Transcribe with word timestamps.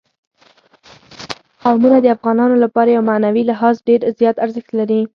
قومونه 1.61 1.97
د 2.01 2.07
افغانانو 2.15 2.55
لپاره 2.63 2.91
په 2.93 3.05
معنوي 3.09 3.43
لحاظ 3.51 3.75
ډېر 3.87 3.99
زیات 4.19 4.37
ارزښت 4.45 4.71
لري. 4.79 5.01